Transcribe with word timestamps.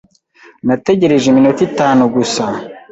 Nategereje 0.67 1.25
iminota 1.29 1.61
itanu 1.69 2.03
gusa. 2.15 2.43